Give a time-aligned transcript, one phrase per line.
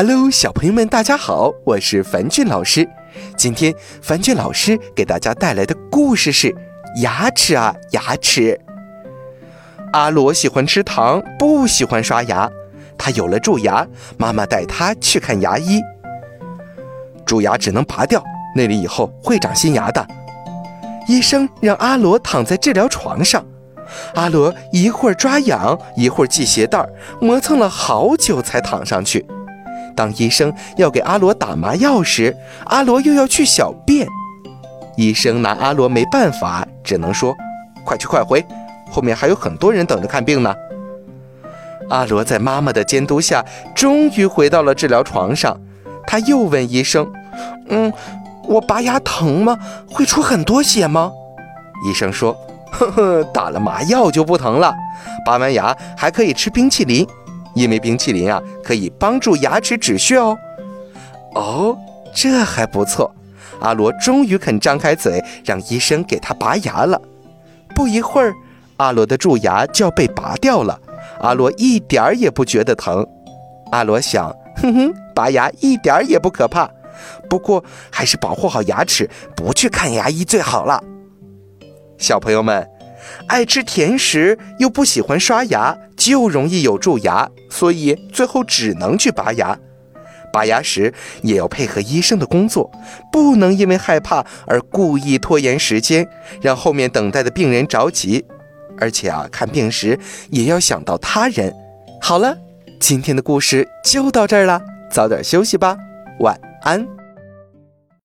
[0.00, 2.88] Hello，小朋友们，大家好，我是樊俊老师。
[3.36, 6.54] 今天樊俊老师给大家带来的故事是：
[7.02, 8.60] 牙齿啊，牙齿。
[9.92, 12.48] 阿罗喜欢吃糖，不喜欢刷牙。
[12.96, 13.84] 他有了蛀牙，
[14.16, 15.80] 妈妈带他去看牙医。
[17.26, 18.22] 蛀牙只能拔掉，
[18.54, 20.06] 那里以后会长新牙的。
[21.08, 23.44] 医生让阿罗躺在治疗床上，
[24.14, 26.88] 阿罗一会儿抓痒，一会儿系鞋带，
[27.20, 29.26] 磨蹭了好久才躺上去。
[29.98, 34.06] 当医生要给阿罗打麻药时，阿罗又要去小便，
[34.96, 37.36] 医生拿阿罗没办法，只能说
[37.84, 38.46] ：“快去快回，
[38.92, 40.54] 后面还有很多人等着看病呢。”
[41.90, 45.58] 阿罗在妈妈的监督下，终于回到了治疗床上。
[46.06, 47.04] 他又问医生
[47.68, 47.92] ：“嗯，
[48.44, 49.58] 我拔牙疼吗？
[49.90, 51.10] 会出很多血吗？”
[51.90, 52.36] 医生说
[52.70, 54.72] ：“呵呵，打了麻药就不疼了，
[55.26, 57.04] 拔完牙还可以吃冰淇淋。”
[57.54, 60.38] 因为冰淇淋啊，可以帮助牙齿止血哦。
[61.34, 61.78] 哦，
[62.14, 63.14] 这还不错。
[63.60, 67.00] 阿罗终于肯张开嘴，让医生给他拔牙了。
[67.74, 68.32] 不一会儿，
[68.76, 70.80] 阿罗的蛀牙就要被拔掉了。
[71.20, 73.04] 阿罗一点儿也不觉得疼。
[73.72, 76.70] 阿罗想，哼哼，拔牙一点儿也不可怕。
[77.28, 80.82] 不过，还是保护好牙齿，不去看牙医最好了。
[81.98, 82.66] 小朋友们。
[83.26, 89.58] 爱吃甜食又不喜欢刷牙，就容易有蛀牙，所以最后只能去拔牙。
[90.32, 90.92] 拔牙时
[91.22, 92.70] 也要配合医生的工作，
[93.10, 96.06] 不能因为害怕而故意拖延时间，
[96.42, 98.24] 让后面等待的病人着急。
[98.78, 99.98] 而且啊，看病时
[100.30, 101.52] 也要想到他人。
[102.00, 102.36] 好了，
[102.78, 105.76] 今天的故事就到这儿了，早点休息吧，
[106.20, 106.97] 晚安。